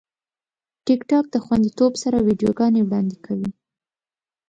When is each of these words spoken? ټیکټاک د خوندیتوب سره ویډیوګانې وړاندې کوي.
ټیکټاک 0.85 1.25
د 1.31 1.35
خوندیتوب 1.45 1.93
سره 2.03 2.17
ویډیوګانې 2.27 2.81
وړاندې 2.83 3.17
کوي. 3.25 3.49